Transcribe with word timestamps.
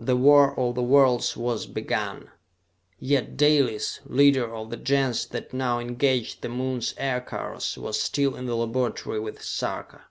The 0.00 0.16
war 0.16 0.58
of 0.58 0.74
the 0.74 0.82
worlds 0.82 1.36
was 1.36 1.66
begun! 1.68 2.32
Yet 2.98 3.36
Dalis, 3.36 4.00
leader 4.04 4.52
of 4.52 4.70
the 4.70 4.76
Gens 4.76 5.24
that 5.26 5.52
now 5.52 5.78
engaged 5.78 6.42
the 6.42 6.48
Moon's 6.48 6.94
aircars, 6.98 7.78
was 7.78 8.02
still 8.02 8.34
in 8.34 8.46
the 8.46 8.56
laboratory 8.56 9.20
with 9.20 9.40
Sarka. 9.40 10.02